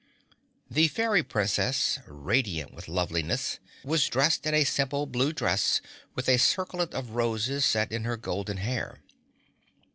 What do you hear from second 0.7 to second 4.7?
Fairy Princess, radiant with loveliness, was dressed in a